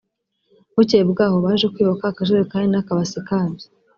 Bukeye 0.75 1.03
bwaho 1.11 1.37
baje 1.45 1.65
kwiba 1.73 1.93
ka 2.01 2.09
kajerikani 2.17 2.67
n’akabasi 2.69 3.19
kabyo 3.27 3.65